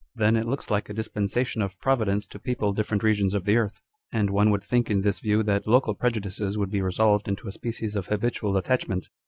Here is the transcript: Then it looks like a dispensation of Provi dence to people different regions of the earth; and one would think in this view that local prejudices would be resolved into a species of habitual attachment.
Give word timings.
Then 0.15 0.35
it 0.35 0.47
looks 0.47 0.71
like 0.71 0.89
a 0.89 0.95
dispensation 0.95 1.61
of 1.61 1.79
Provi 1.79 2.05
dence 2.05 2.25
to 2.25 2.39
people 2.39 2.73
different 2.73 3.03
regions 3.03 3.35
of 3.35 3.45
the 3.45 3.57
earth; 3.57 3.79
and 4.11 4.31
one 4.31 4.49
would 4.49 4.63
think 4.63 4.89
in 4.89 5.01
this 5.01 5.19
view 5.19 5.43
that 5.43 5.67
local 5.67 5.93
prejudices 5.93 6.57
would 6.57 6.71
be 6.71 6.81
resolved 6.81 7.27
into 7.27 7.47
a 7.47 7.51
species 7.51 7.95
of 7.95 8.07
habitual 8.07 8.57
attachment. 8.57 9.09